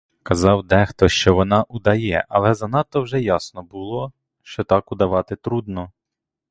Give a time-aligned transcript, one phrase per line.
[0.23, 4.11] Казав дехто, що вона удає, але занадто вже ясно було,
[4.43, 5.91] що так удавати трудно.